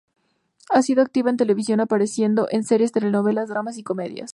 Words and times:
Ha 0.71 0.81
sido 0.81 1.03
activa 1.03 1.29
en 1.29 1.37
televisión 1.37 1.79
apareciendo 1.79 2.47
en 2.49 2.63
series, 2.63 2.91
telenovelas, 2.91 3.49
dramas, 3.49 3.77
y 3.77 3.83
comedias. 3.83 4.29